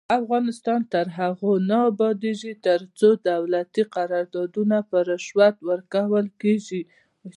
[0.19, 6.81] افغانستان تر هغو نه ابادیږي، ترڅو دولتي قراردادونه په رشوت ورکول کیږي.